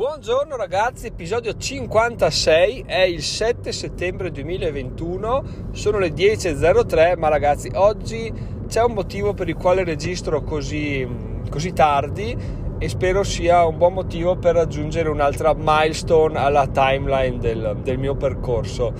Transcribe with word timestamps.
Buongiorno 0.00 0.56
ragazzi, 0.56 1.08
episodio 1.08 1.54
56, 1.54 2.84
è 2.86 3.02
il 3.02 3.20
7 3.22 3.70
settembre 3.70 4.30
2021, 4.30 5.42
sono 5.72 5.98
le 5.98 6.08
10.03, 6.08 7.18
ma 7.18 7.28
ragazzi 7.28 7.70
oggi 7.74 8.32
c'è 8.66 8.82
un 8.82 8.94
motivo 8.94 9.34
per 9.34 9.50
il 9.50 9.56
quale 9.56 9.84
registro 9.84 10.40
così, 10.42 11.06
così 11.50 11.74
tardi 11.74 12.34
e 12.78 12.88
spero 12.88 13.22
sia 13.22 13.66
un 13.66 13.76
buon 13.76 13.92
motivo 13.92 14.36
per 14.36 14.54
raggiungere 14.54 15.10
un'altra 15.10 15.52
milestone 15.54 16.38
alla 16.38 16.66
timeline 16.66 17.36
del, 17.38 17.76
del 17.82 17.98
mio 17.98 18.14
percorso. 18.14 18.94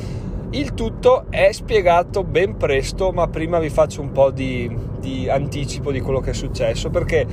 Il 0.50 0.74
tutto 0.74 1.24
è 1.30 1.50
spiegato 1.52 2.24
ben 2.24 2.58
presto, 2.58 3.10
ma 3.10 3.26
prima 3.26 3.58
vi 3.58 3.70
faccio 3.70 4.02
un 4.02 4.12
po' 4.12 4.30
di, 4.30 4.70
di 4.98 5.30
anticipo 5.30 5.92
di 5.92 6.00
quello 6.00 6.20
che 6.20 6.32
è 6.32 6.34
successo 6.34 6.90
perché 6.90 7.26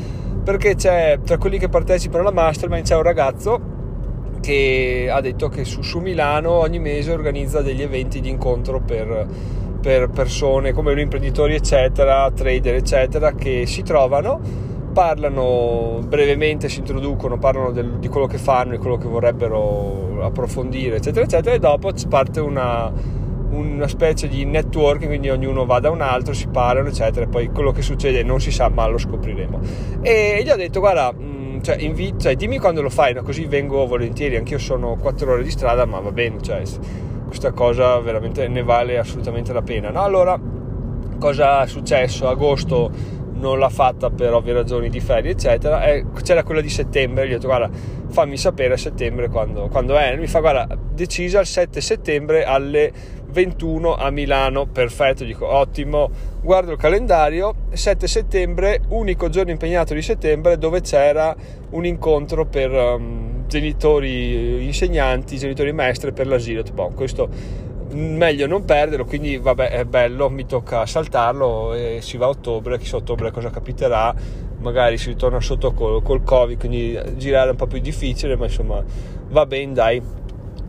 perché 0.48 0.76
c'è 0.76 1.20
tra 1.26 1.38
quelli 1.38 1.58
che 1.58 1.68
partecipano 1.68 2.24
alla 2.24 2.32
mastermind 2.32 2.86
c'è 2.86 2.96
un 2.96 3.04
ragazzo 3.04 3.60
che 4.40 5.10
ha 5.12 5.20
detto 5.20 5.50
che 5.50 5.66
su, 5.66 5.82
su 5.82 6.00
Milano 6.00 6.52
ogni 6.52 6.80
mese 6.80 7.12
organizza 7.12 7.62
degli 7.62 7.82
eventi 7.82 8.22
di 8.22 8.30
incontro 8.30 8.80
per, 8.80 9.28
per 9.82 10.08
persone 10.08 10.72
come 10.72 10.94
lui, 10.94 11.02
imprenditori 11.02 11.54
eccetera, 11.54 12.32
trader 12.32 12.76
eccetera 12.76 13.34
che 13.34 13.66
si 13.66 13.84
trovano 13.84 14.40
parlano 14.94 16.00
brevemente, 16.08 16.70
si 16.70 16.80
introducono, 16.80 17.38
parlano 17.38 17.72
del, 17.72 17.98
di 18.00 18.08
quello 18.08 18.26
che 18.26 18.38
fanno 18.38 18.76
e 18.76 18.78
quello 18.78 18.96
che 18.96 19.08
vorrebbero 19.08 20.24
approfondire, 20.24 20.96
eccetera, 20.96 21.26
eccetera, 21.26 21.56
e 21.56 21.60
dopo 21.60 21.92
parte 22.08 22.40
una, 22.40 22.90
una 23.50 23.88
specie 23.88 24.28
di 24.28 24.46
networking, 24.46 25.08
quindi 25.08 25.30
ognuno 25.30 25.66
va 25.66 25.80
da 25.80 25.90
un 25.90 26.02
altro, 26.02 26.34
si 26.34 26.48
parlano, 26.48 26.90
eccetera, 26.90 27.28
poi 27.28 27.48
quello 27.48 27.72
che 27.72 27.82
succede 27.82 28.24
non 28.24 28.42
si 28.42 28.52
sa, 28.52 28.70
ma 28.70 28.88
lo 28.88 28.98
scopriremo. 28.98 29.60
E 30.02 30.42
gli 30.44 30.50
ho 30.50 30.56
detto, 30.56 30.80
guarda, 30.80 31.14
mm, 31.14 31.62
cioè, 31.62 31.78
invi- 31.80 32.16
cioè, 32.18 32.36
dimmi 32.36 32.60
quando 32.60 32.82
lo 32.82 32.90
fai, 32.90 33.14
no? 33.14 33.24
così 33.24 33.46
vengo 33.46 33.86
volentieri, 33.86 34.36
anch'io 34.36 34.60
sono 34.60 34.96
4 34.96 35.32
ore 35.32 35.44
di 35.44 35.52
strada, 35.52 35.86
ma 35.86 36.00
va 36.00 36.12
bene, 36.12 36.42
cioè, 36.42 36.62
questa 37.26 37.52
cosa 37.52 38.00
veramente 38.00 38.48
ne 38.48 38.64
vale 38.64 38.98
assolutamente 38.98 39.54
la 39.54 39.62
pena. 39.62 39.90
No? 39.90 40.02
Allora, 40.02 40.40
cosa 41.20 41.64
è 41.64 41.68
successo? 41.68 42.28
Agosto 42.28 43.16
non 43.40 43.60
l'ha 43.60 43.70
fatta 43.70 44.10
per 44.10 44.34
ovvie 44.34 44.54
ragioni 44.54 44.90
di 44.90 45.00
ferie, 45.00 45.32
eccetera. 45.32 45.86
E 45.86 46.06
c'era 46.24 46.44
quella 46.44 46.62
di 46.62 46.70
settembre, 46.70 47.28
gli 47.28 47.32
ho 47.32 47.36
detto 47.36 47.48
guarda, 47.48 47.70
fammi 48.08 48.38
sapere 48.38 48.74
a 48.74 48.78
settembre 48.78 49.30
quando, 49.30 49.68
quando 49.68 49.96
è. 49.98 50.16
Mi 50.16 50.28
fa 50.28 50.40
guarda, 50.40 50.68
decisa 50.94 51.40
il 51.40 51.46
7 51.46 51.82
settembre 51.82 52.44
alle 52.44 52.92
21 53.38 53.94
a 53.94 54.10
Milano, 54.10 54.66
perfetto, 54.66 55.24
dico 55.24 55.46
ottimo. 55.46 56.10
Guardo 56.42 56.72
il 56.72 56.78
calendario, 56.80 57.54
7 57.70 58.08
settembre, 58.08 58.82
unico 58.88 59.30
giorno 59.30 59.52
impegnato 59.52 59.94
di 59.94 60.02
settembre 60.02 60.58
dove 60.58 60.82
c'era 60.82 61.36
un 61.70 61.86
incontro 61.86 62.48
per 62.48 62.72
um, 62.72 63.46
genitori 63.46 64.66
insegnanti, 64.66 65.38
genitori 65.38 65.72
maestre 65.72 66.14
per 66.14 66.26
l'asilo. 66.26 66.64
Tipo, 66.64 66.92
questo 66.96 67.30
meglio 67.92 68.48
non 68.48 68.66
perderlo, 68.66 69.06
quindi 69.06 69.38
vabbè 69.38 69.70
è 69.70 69.86
bello, 69.86 70.32
mi 70.32 70.48
tocca 70.48 70.88
saltarlo 70.88 71.76
e 71.76 72.00
si 72.02 72.18
va 72.18 72.26
a 72.26 72.30
ottobre, 72.30 72.80
chissà 72.80 72.96
ottobre 72.96 73.30
cosa 73.30 73.52
capiterà, 73.52 74.16
magari 74.62 74.98
si 74.98 75.10
ritorna 75.10 75.40
sotto 75.40 75.74
col, 75.74 76.02
col 76.02 76.24
covid, 76.24 76.58
quindi 76.58 77.00
girare 77.18 77.50
è 77.50 77.52
un 77.52 77.58
po' 77.58 77.68
più 77.68 77.80
difficile, 77.80 78.36
ma 78.36 78.46
insomma 78.46 78.84
va 79.30 79.46
bene 79.46 79.74
dai 79.74 80.02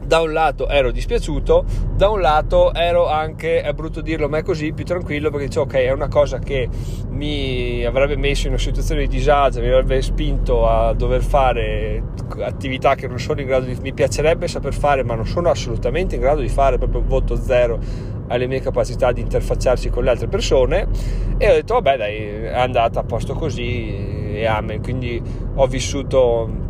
da 0.09 0.23
un 0.23 0.33
lato 0.33 0.69
ero 0.69 0.91
dispiaciuto, 0.91 1.67
da 1.95 2.09
un 2.09 2.23
lato 2.23 2.73
ero 2.73 3.09
anche, 3.09 3.61
è 3.61 3.75
brutto 3.75 4.01
dirlo, 4.01 4.27
ma 4.27 4.39
è 4.39 4.43
così, 4.43 4.73
più 4.73 4.87
tranquillo 4.87 5.29
perché 5.29 5.47
dicevo 5.47 5.67
ok, 5.67 5.75
è 5.75 5.93
una 5.93 6.09
cosa 6.09 6.39
che 6.39 6.67
mi 7.11 7.85
avrebbe 7.85 8.17
messo 8.17 8.47
in 8.47 8.55
una 8.55 8.63
situazione 8.63 9.03
di 9.03 9.09
disagio, 9.09 9.61
mi 9.61 9.67
avrebbe 9.67 10.01
spinto 10.01 10.67
a 10.67 10.95
dover 10.95 11.23
fare 11.23 12.03
attività 12.41 12.95
che 12.95 13.07
non 13.07 13.21
sono 13.21 13.43
in 13.43 13.49
grado 13.49 13.67
di, 13.67 13.77
mi 13.83 13.93
piacerebbe 13.93 14.49
saper 14.49 14.73
fare, 14.73 15.05
ma 15.05 15.15
non 15.15 15.27
sono 15.27 15.51
assolutamente 15.51 16.15
in 16.15 16.23
grado 16.23 16.41
di 16.41 16.49
fare, 16.49 16.79
proprio 16.79 17.03
voto 17.05 17.37
zero 17.37 17.79
alle 18.29 18.47
mie 18.47 18.61
capacità 18.61 19.13
di 19.13 19.21
interfacciarsi 19.21 19.91
con 19.91 20.05
le 20.05 20.11
altre 20.11 20.29
persone. 20.29 20.89
E 21.37 21.51
ho 21.51 21.53
detto 21.53 21.75
vabbè 21.75 21.97
dai, 21.99 22.17
è 22.17 22.59
andata 22.59 23.01
a 23.01 23.05
posto 23.05 23.35
così 23.35 24.33
e 24.33 24.47
amen, 24.47 24.81
quindi 24.81 25.21
ho 25.55 25.67
vissuto 25.67 26.68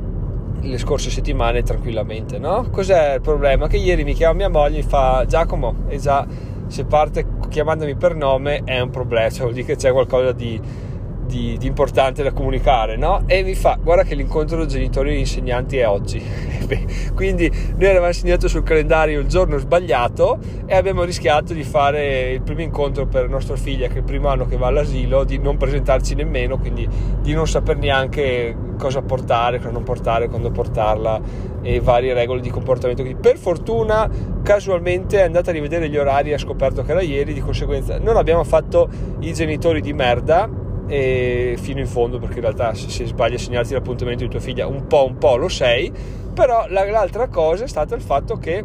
le 0.61 0.79
scorse 0.79 1.11
settimane 1.11 1.63
tranquillamente, 1.63 2.39
no? 2.39 2.69
Cos'è 2.71 3.15
il 3.15 3.21
problema? 3.21 3.69
Che 3.69 3.77
ieri 3.77 4.05
mi 4.05 4.15
chiama 4.15 4.35
mia 4.35 4.49
moglie 4.49 4.79
e 4.79 4.83
mi 4.83 4.89
fa 4.89 5.25
Giacomo, 5.27 5.85
e 5.89 5.99
già 5.99 6.27
se 6.67 6.85
parte 6.85 7.27
chiamandomi 7.49 7.95
per 7.95 8.15
nome 8.15 8.63
è 8.65 8.79
un 8.81 8.91
problema, 8.91 9.31
cioè 9.31 9.43
vuol 9.43 9.55
dire 9.55 9.67
che 9.67 9.77
c'è 9.77 9.93
qualcosa 9.93 10.33
di 10.33 10.87
di, 11.29 11.57
di, 11.59 11.67
importante 11.67 12.23
da 12.23 12.33
comunicare, 12.33 12.97
no? 12.97 13.23
E 13.27 13.43
mi 13.43 13.55
fa, 13.55 13.79
guarda 13.81 14.03
che 14.03 14.15
l'incontro 14.15 14.65
genitori 14.65 15.11
e 15.11 15.19
insegnanti 15.19 15.77
è 15.77 15.87
oggi. 15.87 16.21
Quindi 17.15 17.51
noi 17.77 17.89
avevamo 17.91 18.13
segnato 18.13 18.49
sul 18.49 18.63
calendario 18.63 19.21
il 19.21 19.27
giorno 19.27 19.59
sbagliato 19.59 20.39
e 20.65 20.75
abbiamo 20.75 21.05
rischiato 21.05 21.53
di 21.53 21.63
fare 21.63 22.31
il 22.33 22.41
primo 22.41 22.63
incontro 22.63 23.07
per 23.07 23.29
nostra 23.29 23.57
figlia, 23.57 23.89
che 23.89 23.97
è 23.97 23.99
il 23.99 24.05
primo 24.05 24.29
anno 24.29 24.47
che 24.47 24.57
va 24.57 24.69
all'asilo, 24.69 25.25
di 25.25 25.39
non 25.39 25.59
presentarci 25.59 26.15
nemmeno, 26.15 26.57
quindi 26.59 26.89
di 27.21 27.35
non 27.35 27.47
saper 27.47 27.77
neanche 27.77 28.57
cosa 28.79 29.03
portare, 29.03 29.59
cosa 29.59 29.71
non 29.71 29.83
portare, 29.83 30.29
quando 30.29 30.51
portarla 30.51 31.21
e 31.61 31.81
varie 31.81 32.15
regole 32.15 32.41
di 32.41 32.51
comportamento. 32.51 33.03
Quindi 33.03 33.21
per 33.21 33.37
fortuna 33.37 34.09
casualmente 34.43 35.19
è 35.19 35.25
andata 35.25 35.51
a 35.51 35.53
rivedere 35.53 35.91
gli 35.91 35.97
orari 35.99 36.31
e 36.31 36.35
ha 36.35 36.39
scoperto 36.39 36.83
che 36.83 36.93
era 36.93 37.03
ieri, 37.03 37.35
di 37.35 37.41
conseguenza 37.41 37.99
non 37.99 38.17
abbiamo 38.17 38.45
fatto 38.45 38.89
i 39.21 39.35
genitori 39.35 39.81
di 39.83 39.93
merda 39.93 40.49
e 40.87 41.57
fino 41.61 41.81
in 41.81 41.87
fondo 41.87 42.19
perché 42.19 42.37
in 42.37 42.41
realtà 42.41 42.73
se, 42.73 42.89
se 42.89 43.05
sbagli 43.05 43.35
a 43.35 43.39
segnarti 43.39 43.75
l'appuntamento 43.75 44.25
di 44.25 44.31
tua 44.31 44.41
figlia 44.41 44.67
un 44.67 44.87
po' 44.87 45.05
un 45.05 45.19
po' 45.19 45.37
lo 45.37 45.49
sei 45.49 45.93
però 46.33 46.65
la, 46.69 46.89
l'altra 46.91 47.29
cosa 47.29 47.65
è 47.65 47.69
stata 47.69 47.95
il 47.95 48.01
fatto 48.01 48.39
che 48.39 48.65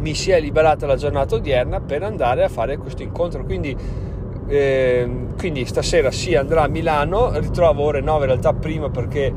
mi 0.00 0.14
si 0.14 0.30
è 0.30 0.40
liberata 0.40 0.86
la 0.86 0.96
giornata 0.96 1.34
odierna 1.34 1.80
per 1.80 2.02
andare 2.02 2.44
a 2.44 2.48
fare 2.48 2.76
questo 2.78 3.02
incontro 3.02 3.44
quindi, 3.44 3.76
eh, 4.50 5.08
quindi 5.38 5.64
stasera 5.64 6.10
si 6.10 6.34
andrà 6.34 6.64
a 6.64 6.68
Milano. 6.68 7.30
Ritrovo 7.38 7.84
ore 7.84 8.00
9 8.00 8.20
in 8.20 8.26
realtà 8.26 8.52
prima 8.52 8.90
perché 8.90 9.32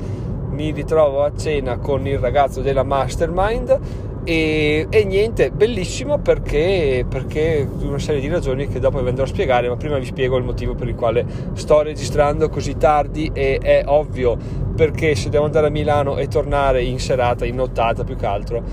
mi 0.49 0.71
ritrovo 0.71 1.23
a 1.23 1.31
cena 1.35 1.77
con 1.77 2.05
il 2.07 2.17
ragazzo 2.17 2.61
della 2.61 2.83
mastermind. 2.83 3.79
E, 4.25 4.87
e, 4.89 5.03
niente, 5.03 5.51
bellissimo 5.51 6.17
perché, 6.17 7.05
perché 7.07 7.67
una 7.81 7.99
serie 7.99 8.21
di 8.21 8.29
ragioni 8.29 8.69
che 8.69 8.79
dopo 8.79 9.01
vi 9.01 9.09
andrò 9.09 9.25
a 9.25 9.27
spiegare, 9.27 9.67
ma 9.67 9.75
prima 9.75 9.97
vi 9.97 10.05
spiego 10.05 10.37
il 10.37 10.45
motivo 10.45 10.75
per 10.75 10.87
il 10.87 10.95
quale 10.95 11.25
sto 11.53 11.81
registrando 11.81 12.47
così 12.47 12.77
tardi 12.77 13.29
e 13.33 13.59
è 13.61 13.83
ovvio 13.85 14.37
perché 14.75 15.15
se 15.15 15.29
devo 15.29 15.43
andare 15.43 15.67
a 15.67 15.69
Milano 15.69 16.17
e 16.17 16.29
tornare 16.29 16.83
in 16.83 16.99
serata, 16.99 17.45
in 17.45 17.55
nottata 17.55 18.05
più 18.05 18.15
che 18.15 18.25
altro, 18.25 18.63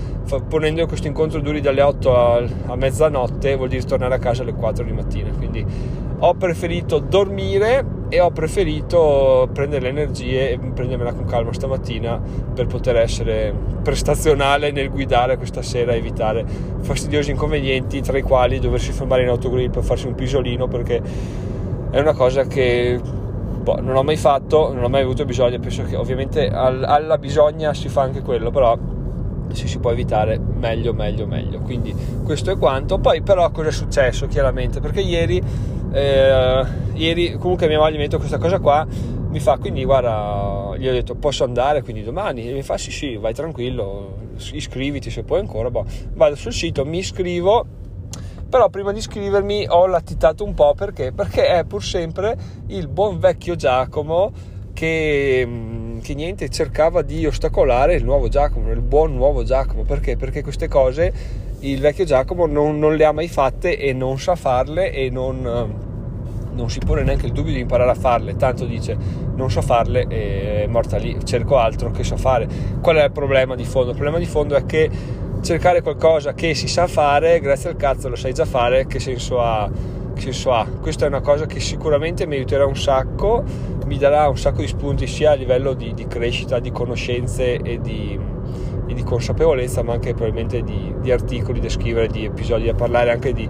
ponendo 0.47 0.87
questo 0.87 1.07
incontro 1.07 1.41
duri 1.41 1.59
dalle 1.59 1.81
8 1.81 2.15
a, 2.15 2.43
a 2.67 2.75
mezzanotte 2.75 3.55
vuol 3.55 3.67
dire 3.67 3.83
tornare 3.83 4.15
a 4.15 4.19
casa 4.19 4.43
alle 4.43 4.53
4 4.53 4.85
di 4.85 4.91
mattina, 4.93 5.29
quindi 5.31 5.65
ho 6.23 6.33
preferito 6.35 6.99
dormire 6.99 7.99
e 8.09 8.19
ho 8.19 8.29
preferito 8.29 9.49
prendere 9.53 9.83
le 9.83 9.89
energie 9.89 10.51
e 10.51 10.59
prendermela 10.59 11.13
con 11.13 11.25
calma 11.25 11.51
stamattina 11.51 12.21
per 12.53 12.67
poter 12.67 12.97
essere 12.97 13.53
prestazionale 13.81 14.71
nel 14.71 14.89
guidare 14.89 15.37
questa 15.37 15.61
sera 15.61 15.93
e 15.93 15.97
evitare 15.97 16.45
fastidiosi 16.79 17.31
inconvenienti 17.31 18.01
tra 18.01 18.17
i 18.17 18.21
quali 18.21 18.59
doversi 18.59 18.91
fermare 18.91 19.23
in 19.23 19.29
autogrill 19.29 19.71
per 19.71 19.83
farsi 19.83 20.07
un 20.07 20.13
pisolino 20.13 20.67
perché 20.67 21.01
è 21.89 21.99
una 21.99 22.13
cosa 22.13 22.45
che 22.45 22.99
boh, 23.61 23.81
non 23.81 23.95
ho 23.95 24.03
mai 24.03 24.17
fatto, 24.17 24.73
non 24.73 24.83
ho 24.83 24.89
mai 24.89 25.01
avuto 25.01 25.25
bisogno, 25.25 25.59
penso 25.59 25.83
che 25.83 25.95
ovviamente 25.95 26.47
alla 26.47 27.17
bisogna 27.17 27.73
si 27.73 27.89
fa 27.89 28.01
anche 28.01 28.21
quello, 28.21 28.51
però 28.51 28.77
se 29.51 29.67
si 29.67 29.79
può 29.79 29.91
evitare 29.91 30.39
meglio 30.39 30.93
meglio 30.93 31.25
meglio. 31.25 31.59
Quindi 31.59 31.93
questo 32.23 32.51
è 32.51 32.57
quanto. 32.57 32.99
Poi 32.99 33.21
però 33.21 33.49
cosa 33.51 33.69
è 33.69 33.71
successo 33.71 34.27
chiaramente? 34.27 34.79
Perché 34.79 35.01
ieri 35.01 35.41
eh, 35.91 36.65
ieri 36.93 37.33
comunque 37.37 37.67
mia 37.67 37.79
moglie 37.79 37.97
mi 37.97 38.03
ha 38.03 38.05
detto 38.05 38.17
questa 38.17 38.37
cosa 38.37 38.59
qua 38.59 38.85
mi 38.87 39.39
fa 39.39 39.57
quindi 39.57 39.83
guarda 39.83 40.75
gli 40.77 40.87
ho 40.87 40.91
detto 40.91 41.15
posso 41.15 41.43
andare 41.43 41.81
quindi 41.81 42.03
domani 42.03 42.49
e 42.49 42.53
mi 42.53 42.63
fa 42.63 42.77
sì 42.77 42.91
sì 42.91 43.15
vai 43.15 43.33
tranquillo 43.33 44.17
iscriviti 44.53 45.09
se 45.09 45.23
puoi 45.23 45.39
ancora 45.39 45.69
boh. 45.69 45.85
vado 46.13 46.35
sul 46.35 46.53
sito 46.53 46.85
mi 46.85 46.99
iscrivo 46.99 47.65
però 48.49 48.69
prima 48.69 48.91
di 48.91 48.99
iscrivermi 48.99 49.67
ho 49.69 49.87
latitato 49.87 50.43
un 50.43 50.53
po' 50.53 50.73
perché 50.73 51.11
perché 51.13 51.47
è 51.47 51.63
pur 51.63 51.83
sempre 51.83 52.37
il 52.67 52.87
buon 52.87 53.19
vecchio 53.19 53.55
Giacomo 53.55 54.31
che 54.73 55.47
che 56.01 56.13
niente 56.15 56.49
cercava 56.49 57.01
di 57.01 57.25
ostacolare 57.25 57.95
il 57.95 58.03
nuovo 58.03 58.27
Giacomo, 58.27 58.71
il 58.71 58.81
buon 58.81 59.13
nuovo 59.13 59.43
Giacomo. 59.43 59.83
Perché? 59.83 60.17
Perché 60.17 60.43
queste 60.43 60.67
cose 60.67 61.13
il 61.61 61.79
vecchio 61.79 62.05
Giacomo 62.05 62.45
non, 62.45 62.79
non 62.79 62.95
le 62.95 63.05
ha 63.05 63.11
mai 63.11 63.27
fatte 63.27 63.77
e 63.77 63.93
non 63.93 64.19
sa 64.19 64.35
farle 64.35 64.91
e 64.91 65.09
non, 65.09 65.41
non, 66.53 66.69
si 66.69 66.79
pone 66.79 67.03
neanche 67.03 67.27
il 67.27 67.31
dubbio 67.31 67.53
di 67.53 67.59
imparare 67.59 67.91
a 67.91 67.95
farle. 67.95 68.35
Tanto 68.35 68.65
dice 68.65 68.97
non 69.35 69.49
so 69.49 69.61
farle 69.61 70.05
e 70.07 70.63
è 70.63 70.67
morta 70.67 70.97
lì, 70.97 71.17
cerco 71.23 71.57
altro 71.57 71.91
che 71.91 72.03
so 72.03 72.17
fare. 72.17 72.47
Qual 72.81 72.95
è 72.95 73.03
il 73.03 73.11
problema 73.11 73.55
di 73.55 73.65
fondo? 73.65 73.89
Il 73.89 73.95
problema 73.95 74.17
di 74.17 74.25
fondo 74.25 74.55
è 74.55 74.65
che 74.65 74.89
cercare 75.41 75.81
qualcosa 75.81 76.33
che 76.33 76.53
si 76.53 76.67
sa 76.67 76.87
fare, 76.87 77.39
grazie 77.39 77.69
al 77.69 77.75
cazzo 77.75 78.09
lo 78.09 78.15
sai 78.15 78.33
già 78.33 78.45
fare, 78.45 78.87
che 78.87 78.99
senso 78.99 79.41
ha? 79.41 79.69
Che 80.13 80.21
senso 80.21 80.53
ha? 80.53 80.65
Questa 80.65 81.05
è 81.05 81.07
una 81.07 81.21
cosa 81.21 81.45
che 81.45 81.59
sicuramente 81.59 82.25
mi 82.25 82.35
aiuterà 82.35 82.65
un 82.65 82.75
sacco 82.75 83.43
mi 83.91 83.97
darà 83.97 84.29
un 84.29 84.37
sacco 84.37 84.61
di 84.61 84.67
spunti 84.67 85.05
sia 85.05 85.31
a 85.31 85.33
livello 85.33 85.73
di, 85.73 85.93
di 85.93 86.07
crescita, 86.07 86.59
di 86.59 86.71
conoscenze 86.71 87.57
e 87.57 87.81
di, 87.81 88.17
e 88.91 88.93
di 88.93 89.03
consapevolezza, 89.03 89.83
ma 89.83 89.93
anche 89.93 90.13
probabilmente 90.13 90.61
di, 90.61 90.93
di, 90.99 91.11
articoli 91.11 91.59
da 91.59 91.69
scrivere, 91.69 92.07
di 92.07 92.25
episodi 92.25 92.65
da 92.65 92.73
parlare, 92.73 93.11
anche 93.11 93.33
di, 93.33 93.47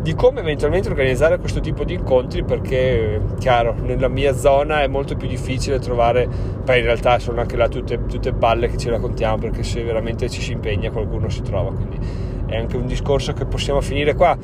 di, 0.00 0.14
come 0.14 0.40
eventualmente 0.40 0.88
organizzare 0.88 1.38
questo 1.38 1.60
tipo 1.60 1.84
di 1.84 1.94
incontri, 1.94 2.44
perché 2.44 3.20
chiaro, 3.38 3.74
nella 3.82 4.08
mia 4.08 4.34
zona 4.34 4.82
è 4.82 4.86
molto 4.86 5.16
più 5.16 5.28
difficile 5.28 5.78
trovare, 5.78 6.28
poi 6.64 6.78
in 6.78 6.84
realtà 6.84 7.18
sono 7.18 7.40
anche 7.40 7.56
là 7.56 7.68
tutte, 7.68 8.06
tutte 8.06 8.32
balle 8.32 8.68
che 8.68 8.76
ci 8.76 8.88
raccontiamo, 8.88 9.38
perché 9.38 9.62
se 9.62 9.82
veramente 9.82 10.28
ci 10.28 10.40
si 10.40 10.52
impegna 10.52 10.90
qualcuno 10.90 11.28
si 11.28 11.42
trova, 11.42 11.72
quindi 11.72 11.98
è 12.46 12.56
anche 12.56 12.76
un 12.76 12.86
discorso 12.86 13.32
che 13.32 13.44
possiamo 13.44 13.80
finire 13.80 14.14
qua. 14.14 14.36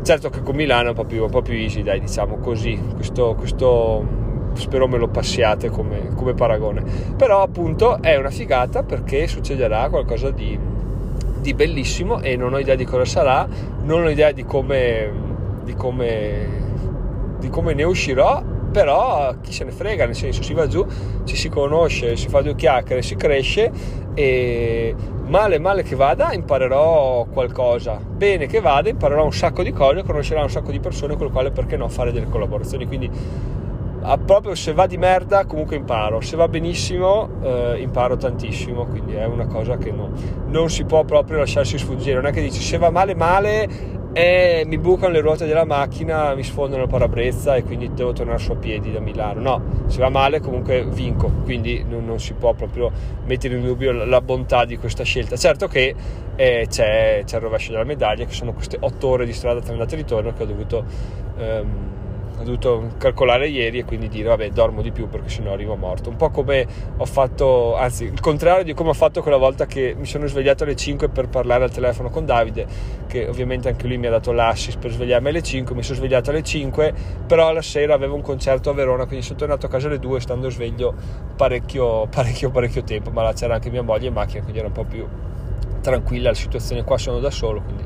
Certo 0.00 0.30
che 0.30 0.42
con 0.42 0.54
Milano 0.54 0.86
è 0.86 0.88
un 0.90 0.94
po' 0.94 1.04
più, 1.04 1.22
un 1.22 1.30
po 1.30 1.42
più 1.42 1.54
easy, 1.54 1.82
dai, 1.82 2.00
diciamo 2.00 2.38
così, 2.38 2.80
questo, 2.94 3.34
questo 3.34 4.27
spero 4.54 4.88
me 4.88 4.98
lo 4.98 5.08
passiate 5.08 5.68
come, 5.70 6.10
come, 6.14 6.34
paragone. 6.34 6.82
Però 7.16 7.42
appunto 7.42 8.00
è 8.02 8.16
una 8.16 8.30
figata 8.30 8.82
perché 8.82 9.26
succederà 9.26 9.88
qualcosa 9.88 10.30
di, 10.30 10.58
di, 11.40 11.54
bellissimo 11.54 12.20
e 12.20 12.36
non 12.36 12.52
ho 12.52 12.58
idea 12.58 12.74
di 12.74 12.84
cosa 12.84 13.04
sarà, 13.04 13.46
non 13.82 14.04
ho 14.04 14.10
idea 14.10 14.32
di 14.32 14.44
come, 14.44 15.10
di 15.64 15.74
come, 15.74 16.46
di 17.38 17.48
come 17.48 17.74
ne 17.74 17.82
uscirò, 17.84 18.42
però 18.70 19.34
chi 19.40 19.52
se 19.52 19.64
ne 19.64 19.70
frega, 19.70 20.04
nel 20.04 20.14
senso 20.14 20.42
si 20.42 20.52
va 20.52 20.66
giù, 20.66 20.86
ci 21.24 21.36
si 21.36 21.48
conosce, 21.48 22.16
si 22.16 22.28
fa 22.28 22.42
due 22.42 22.54
chiacchiere, 22.54 23.02
si 23.02 23.16
cresce 23.16 23.70
e 24.14 24.94
male 25.28 25.58
male 25.58 25.82
che 25.82 25.94
vada 25.94 26.32
imparerò 26.32 27.26
qualcosa, 27.26 28.00
bene 28.02 28.46
che 28.46 28.60
vada 28.60 28.88
imparerò 28.88 29.24
un 29.24 29.32
sacco 29.32 29.62
di 29.62 29.72
cose, 29.72 30.02
conoscerò 30.02 30.42
un 30.42 30.50
sacco 30.50 30.70
di 30.70 30.80
persone 30.80 31.16
con 31.16 31.26
le 31.26 31.32
quali 31.32 31.50
perché 31.50 31.76
no 31.76 31.88
fare 31.88 32.12
delle 32.12 32.28
collaborazioni, 32.28 32.86
quindi 32.86 33.10
Ah, 34.10 34.16
proprio 34.16 34.54
se 34.54 34.72
va 34.72 34.86
di 34.86 34.96
merda 34.96 35.44
comunque 35.44 35.76
imparo, 35.76 36.22
se 36.22 36.34
va 36.34 36.48
benissimo 36.48 37.28
eh, 37.42 37.76
imparo 37.78 38.16
tantissimo, 38.16 38.86
quindi 38.86 39.12
è 39.12 39.26
una 39.26 39.46
cosa 39.46 39.76
che 39.76 39.90
no, 39.90 40.10
non 40.46 40.70
si 40.70 40.84
può 40.84 41.04
proprio 41.04 41.36
lasciarsi 41.36 41.76
sfuggire, 41.76 42.14
non 42.14 42.24
è 42.24 42.32
che 42.32 42.40
dici 42.40 42.62
se 42.62 42.78
va 42.78 42.88
male 42.88 43.14
male 43.14 43.68
e 44.14 44.64
mi 44.66 44.78
bucano 44.78 45.12
le 45.12 45.20
ruote 45.20 45.44
della 45.44 45.66
macchina, 45.66 46.34
mi 46.34 46.42
sfondano 46.42 46.84
il 46.84 46.88
parabrezza 46.88 47.56
e 47.56 47.64
quindi 47.64 47.92
devo 47.92 48.14
tornare 48.14 48.38
su 48.38 48.52
a 48.52 48.56
piedi 48.56 48.90
da 48.90 49.00
Milano, 49.00 49.40
no, 49.42 49.62
se 49.88 49.98
va 49.98 50.08
male 50.08 50.40
comunque 50.40 50.86
vinco, 50.86 51.30
quindi 51.44 51.84
non, 51.86 52.06
non 52.06 52.18
si 52.18 52.32
può 52.32 52.54
proprio 52.54 52.90
mettere 53.26 53.56
in 53.56 53.62
dubbio 53.62 53.92
la 53.92 54.20
bontà 54.22 54.64
di 54.64 54.78
questa 54.78 55.04
scelta, 55.04 55.36
certo 55.36 55.68
che 55.68 55.94
eh, 56.34 56.66
c'è, 56.66 57.24
c'è 57.26 57.36
il 57.36 57.42
rovescio 57.42 57.72
della 57.72 57.84
medaglia 57.84 58.24
che 58.24 58.32
sono 58.32 58.54
queste 58.54 58.78
otto 58.80 59.06
ore 59.06 59.26
di 59.26 59.34
strada 59.34 59.60
tra 59.60 59.72
andata 59.72 59.92
e 59.92 59.96
ritorno 59.96 60.32
che 60.32 60.42
ho 60.44 60.46
dovuto... 60.46 60.84
Ehm, 61.36 61.96
ho 62.38 62.44
dovuto 62.44 62.90
calcolare 62.98 63.48
ieri 63.48 63.78
e 63.78 63.84
quindi 63.84 64.08
dire 64.08 64.28
vabbè 64.28 64.50
dormo 64.50 64.80
di 64.80 64.92
più 64.92 65.08
perché 65.08 65.28
sennò 65.28 65.52
arrivo 65.52 65.74
morto. 65.74 66.08
Un 66.08 66.16
po' 66.16 66.30
come 66.30 66.66
ho 66.96 67.04
fatto 67.04 67.76
anzi 67.76 68.04
il 68.04 68.20
contrario 68.20 68.64
di 68.64 68.74
come 68.74 68.90
ho 68.90 68.94
fatto 68.94 69.22
quella 69.22 69.36
volta 69.36 69.66
che 69.66 69.94
mi 69.98 70.06
sono 70.06 70.26
svegliato 70.26 70.64
alle 70.64 70.76
5 70.76 71.08
per 71.08 71.28
parlare 71.28 71.64
al 71.64 71.70
telefono 71.70 72.10
con 72.10 72.24
Davide 72.24 72.66
che 73.06 73.26
ovviamente 73.26 73.68
anche 73.68 73.86
lui 73.86 73.98
mi 73.98 74.06
ha 74.06 74.10
dato 74.10 74.32
l'assist 74.32 74.78
per 74.78 74.92
svegliarmi 74.92 75.28
alle 75.28 75.42
5 75.42 75.74
mi 75.74 75.82
sono 75.82 75.98
svegliato 75.98 76.30
alle 76.30 76.42
5 76.42 76.94
però 77.26 77.52
la 77.52 77.62
sera 77.62 77.94
avevo 77.94 78.14
un 78.14 78.22
concerto 78.22 78.70
a 78.70 78.74
Verona 78.74 79.06
quindi 79.06 79.24
sono 79.24 79.38
tornato 79.38 79.66
a 79.66 79.68
casa 79.68 79.88
alle 79.88 79.98
2 79.98 80.20
stando 80.20 80.48
sveglio 80.50 80.94
parecchio 81.36 82.06
parecchio 82.14 82.50
parecchio 82.50 82.84
tempo 82.84 83.10
ma 83.10 83.22
là 83.22 83.32
c'era 83.32 83.54
anche 83.54 83.70
mia 83.70 83.82
moglie 83.82 84.08
in 84.08 84.12
macchina 84.12 84.42
quindi 84.42 84.58
era 84.58 84.68
un 84.68 84.74
po' 84.74 84.84
più 84.84 85.06
tranquilla 85.80 86.30
la 86.30 86.34
situazione 86.34 86.84
qua 86.84 86.98
sono 86.98 87.18
da 87.18 87.30
solo 87.30 87.62
quindi 87.62 87.84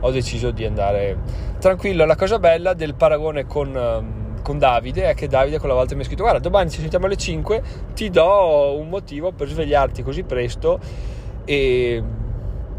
ho 0.00 0.10
deciso 0.10 0.50
di 0.50 0.64
andare 0.64 1.16
tranquillo. 1.58 2.04
La 2.04 2.16
cosa 2.16 2.38
bella 2.38 2.74
del 2.74 2.94
paragone 2.94 3.46
con, 3.46 3.76
ehm, 3.76 4.42
con 4.42 4.58
Davide 4.58 5.10
è 5.10 5.14
che 5.14 5.28
Davide 5.28 5.58
quella 5.58 5.74
volta 5.74 5.94
mi 5.94 6.02
ha 6.02 6.04
scritto 6.04 6.22
guarda 6.22 6.40
domani 6.40 6.70
ci 6.70 6.80
sentiamo 6.80 7.06
alle 7.06 7.16
5 7.16 7.62
ti 7.94 8.10
do 8.10 8.76
un 8.78 8.88
motivo 8.88 9.32
per 9.32 9.48
svegliarti 9.48 10.02
così 10.02 10.22
presto 10.22 10.78
e 11.44 12.02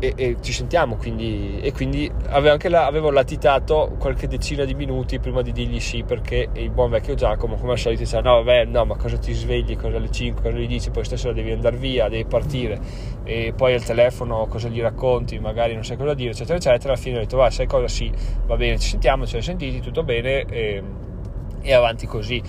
e, 0.01 0.13
e, 0.15 0.37
ci 0.41 0.51
sentiamo 0.51 0.95
quindi, 0.95 1.59
e 1.61 1.71
quindi 1.71 2.11
avevo, 2.29 2.53
anche 2.53 2.69
la, 2.69 2.87
avevo 2.87 3.11
latitato 3.11 3.95
qualche 3.99 4.27
decina 4.27 4.65
di 4.65 4.73
minuti 4.73 5.19
prima 5.19 5.43
di 5.43 5.51
dirgli 5.51 5.79
sì 5.79 6.03
perché 6.03 6.49
il 6.53 6.71
buon 6.71 6.89
vecchio 6.89 7.13
Giacomo 7.13 7.55
come 7.55 7.73
al 7.73 7.77
solito 7.77 8.01
diceva 8.01 8.23
no 8.23 8.43
vabbè 8.43 8.65
no 8.65 8.83
ma 8.85 8.95
cosa 8.95 9.17
ti 9.17 9.31
svegli 9.31 9.77
cosa 9.77 9.97
alle 9.97 10.09
5 10.09 10.41
cosa 10.41 10.57
gli 10.57 10.65
dici 10.65 10.89
poi 10.89 11.05
stasera 11.05 11.33
devi 11.33 11.51
andare 11.51 11.77
via 11.77 12.09
devi 12.09 12.25
partire 12.25 12.79
e 13.23 13.53
poi 13.55 13.73
al 13.73 13.83
telefono 13.83 14.47
cosa 14.47 14.67
gli 14.67 14.81
racconti 14.81 15.39
magari 15.39 15.73
non 15.73 15.83
sai 15.85 15.97
cosa 15.97 16.13
dire 16.13 16.31
eccetera 16.31 16.57
eccetera 16.57 16.93
alla 16.93 17.01
fine 17.01 17.17
ho 17.17 17.19
detto 17.19 17.37
va 17.37 17.49
sai 17.51 17.67
cosa? 17.67 17.87
Sì 17.87 18.11
va 18.45 18.55
bene 18.55 18.79
ci 18.79 18.89
sentiamo 18.89 19.23
ci 19.23 19.29
siamo 19.29 19.43
sentiti 19.45 19.79
tutto 19.79 20.03
bene 20.03 20.45
e, 20.45 20.83
e 21.61 21.73
avanti 21.73 22.07
così. 22.07 22.41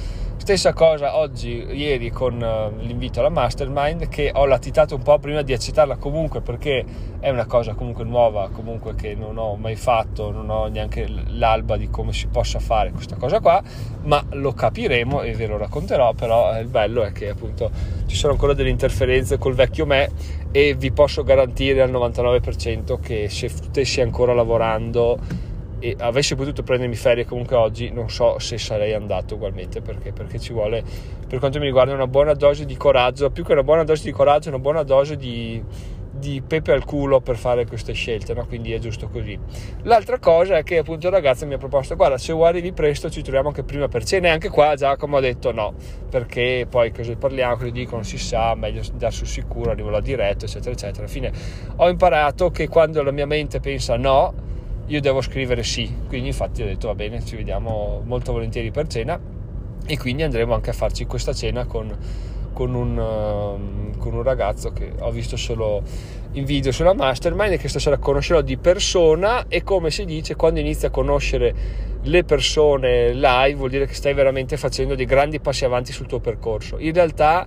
Stessa 0.42 0.72
cosa 0.72 1.18
oggi, 1.18 1.64
ieri 1.70 2.10
con 2.10 2.34
uh, 2.34 2.76
l'invito 2.82 3.20
alla 3.20 3.28
mastermind 3.28 4.08
che 4.08 4.32
ho 4.34 4.44
latitato 4.44 4.96
un 4.96 5.02
po' 5.02 5.16
prima 5.20 5.42
di 5.42 5.52
accettarla 5.52 5.98
comunque 5.98 6.40
perché 6.40 6.84
è 7.20 7.30
una 7.30 7.46
cosa 7.46 7.74
comunque 7.74 8.02
nuova, 8.02 8.48
comunque 8.50 8.96
che 8.96 9.14
non 9.14 9.38
ho 9.38 9.54
mai 9.54 9.76
fatto, 9.76 10.32
non 10.32 10.50
ho 10.50 10.66
neanche 10.66 11.06
l'alba 11.28 11.76
di 11.76 11.88
come 11.90 12.12
si 12.12 12.26
possa 12.26 12.58
fare 12.58 12.90
questa 12.90 13.14
cosa 13.14 13.38
qua, 13.38 13.62
ma 14.02 14.20
lo 14.30 14.52
capiremo 14.52 15.22
e 15.22 15.32
ve 15.34 15.46
lo 15.46 15.58
racconterò, 15.58 16.12
però 16.12 16.58
il 16.58 16.66
bello 16.66 17.04
è 17.04 17.12
che 17.12 17.28
appunto 17.28 17.70
ci 18.06 18.16
sono 18.16 18.32
ancora 18.32 18.52
delle 18.52 18.70
interferenze 18.70 19.38
col 19.38 19.54
vecchio 19.54 19.86
me 19.86 20.10
e 20.50 20.74
vi 20.74 20.90
posso 20.90 21.22
garantire 21.22 21.82
al 21.82 21.92
99% 21.92 22.98
che 23.00 23.28
se 23.28 23.48
stessi 23.48 24.00
ancora 24.00 24.34
lavorando 24.34 25.50
e 25.82 25.96
avessi 25.98 26.36
potuto 26.36 26.62
prendermi 26.62 26.94
ferie 26.94 27.24
comunque 27.24 27.56
oggi 27.56 27.90
non 27.90 28.08
so 28.08 28.38
se 28.38 28.56
sarei 28.56 28.94
andato 28.94 29.34
ugualmente 29.34 29.80
perché, 29.80 30.12
perché 30.12 30.38
ci 30.38 30.52
vuole 30.52 30.84
per 31.26 31.40
quanto 31.40 31.58
mi 31.58 31.64
riguarda 31.64 31.92
una 31.92 32.06
buona 32.06 32.34
dose 32.34 32.64
di 32.64 32.76
coraggio 32.76 33.30
più 33.30 33.42
che 33.44 33.50
una 33.50 33.64
buona 33.64 33.82
dose 33.82 34.04
di 34.04 34.12
coraggio 34.12 34.48
una 34.48 34.60
buona 34.60 34.84
dose 34.84 35.16
di, 35.16 35.60
di 36.12 36.40
pepe 36.46 36.70
al 36.70 36.84
culo 36.84 37.20
per 37.20 37.36
fare 37.36 37.66
queste 37.66 37.94
scelte 37.94 38.32
no? 38.32 38.46
quindi 38.46 38.72
è 38.72 38.78
giusto 38.78 39.08
così. 39.08 39.36
L'altra 39.82 40.20
cosa 40.20 40.58
è 40.58 40.62
che 40.62 40.78
appunto 40.78 41.08
il 41.08 41.12
ragazzo 41.12 41.46
mi 41.46 41.54
ha 41.54 41.58
proposto 41.58 41.96
guarda 41.96 42.16
se 42.16 42.32
vuoi 42.32 42.48
arrivi 42.48 42.72
presto 42.72 43.10
ci 43.10 43.22
troviamo 43.22 43.48
anche 43.48 43.64
prima 43.64 43.88
per 43.88 44.04
cena. 44.04 44.28
E 44.28 44.30
anche 44.30 44.50
qua 44.50 44.76
Giacomo 44.76 45.16
ha 45.16 45.20
detto 45.20 45.50
no 45.50 45.74
perché 46.08 46.66
poi 46.70 46.92
cosa 46.92 47.16
parliamo 47.16 47.56
cosa 47.56 47.70
dicono 47.70 48.04
si 48.04 48.18
sa 48.18 48.54
meglio 48.54 48.82
andare 48.92 49.12
sul 49.12 49.26
sicuro 49.26 49.72
arrivo 49.72 49.90
là 49.90 50.00
diretto 50.00 50.44
eccetera 50.44 50.70
eccetera. 50.70 51.00
Alla 51.00 51.12
fine. 51.12 51.32
Ho 51.76 51.88
imparato 51.88 52.50
che 52.50 52.68
quando 52.68 53.02
la 53.02 53.10
mia 53.10 53.26
mente 53.26 53.58
pensa 53.58 53.96
no 53.96 54.41
io 54.86 55.00
devo 55.00 55.20
scrivere 55.20 55.62
sì, 55.62 55.90
quindi 56.08 56.28
infatti 56.28 56.62
ho 56.62 56.66
detto 56.66 56.88
va 56.88 56.94
bene, 56.94 57.24
ci 57.24 57.36
vediamo 57.36 58.02
molto 58.04 58.32
volentieri 58.32 58.70
per 58.70 58.86
cena. 58.88 59.18
E 59.84 59.98
quindi 59.98 60.22
andremo 60.22 60.54
anche 60.54 60.70
a 60.70 60.72
farci 60.72 61.06
questa 61.06 61.32
cena 61.32 61.66
con, 61.66 61.96
con, 62.52 62.74
un, 62.74 62.96
uh, 62.96 63.98
con 63.98 64.14
un, 64.14 64.22
ragazzo 64.22 64.72
che 64.72 64.92
ho 64.96 65.10
visto 65.10 65.36
solo 65.36 65.82
in 66.32 66.44
video 66.44 66.70
sulla 66.70 66.94
mastermind 66.94 67.52
e 67.52 67.58
che 67.58 67.68
stasera 67.68 67.98
conoscerò 67.98 68.42
di 68.42 68.56
persona. 68.58 69.46
E 69.48 69.62
come 69.64 69.90
si 69.90 70.04
dice 70.04 70.36
quando 70.36 70.60
inizi 70.60 70.86
a 70.86 70.90
conoscere 70.90 71.54
le 72.02 72.24
persone 72.24 73.12
live 73.12 73.54
vuol 73.54 73.70
dire 73.70 73.86
che 73.86 73.94
stai 73.94 74.14
veramente 74.14 74.56
facendo 74.56 74.94
dei 74.94 75.06
grandi 75.06 75.40
passi 75.40 75.64
avanti 75.64 75.92
sul 75.92 76.06
tuo 76.06 76.20
percorso. 76.20 76.78
In 76.78 76.92
realtà 76.92 77.46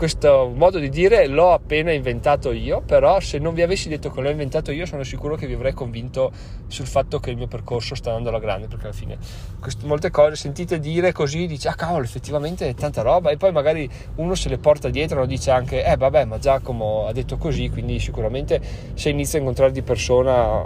questo 0.00 0.50
modo 0.54 0.78
di 0.78 0.88
dire 0.88 1.26
l'ho 1.26 1.52
appena 1.52 1.92
inventato 1.92 2.52
io, 2.52 2.80
però 2.80 3.20
se 3.20 3.36
non 3.36 3.52
vi 3.52 3.60
avessi 3.60 3.90
detto 3.90 4.10
che 4.10 4.22
l'ho 4.22 4.30
inventato 4.30 4.72
io 4.72 4.86
sono 4.86 5.02
sicuro 5.02 5.36
che 5.36 5.46
vi 5.46 5.52
avrei 5.52 5.74
convinto 5.74 6.32
sul 6.68 6.86
fatto 6.86 7.20
che 7.20 7.28
il 7.28 7.36
mio 7.36 7.48
percorso 7.48 7.94
sta 7.94 8.08
andando 8.08 8.30
alla 8.30 8.38
grande, 8.38 8.66
perché 8.66 8.84
alla 8.84 8.94
fine 8.94 9.18
queste, 9.60 9.84
molte 9.84 10.08
cose 10.10 10.36
sentite 10.36 10.80
dire 10.80 11.12
così, 11.12 11.46
dice 11.46 11.68
ah 11.68 11.74
cavolo 11.74 12.02
effettivamente 12.02 12.66
è 12.66 12.74
tanta 12.74 13.02
roba 13.02 13.28
e 13.28 13.36
poi 13.36 13.52
magari 13.52 13.86
uno 14.14 14.34
se 14.34 14.48
le 14.48 14.56
porta 14.56 14.88
dietro 14.88 15.22
e 15.22 15.26
dice 15.26 15.50
anche 15.50 15.84
eh 15.84 15.96
vabbè 15.98 16.24
ma 16.24 16.38
Giacomo 16.38 17.04
ha 17.06 17.12
detto 17.12 17.36
così, 17.36 17.68
quindi 17.68 17.98
sicuramente 17.98 18.58
se 18.94 19.10
inizia 19.10 19.38
a 19.38 19.42
incontrare 19.42 19.70
di 19.70 19.82
persona 19.82 20.64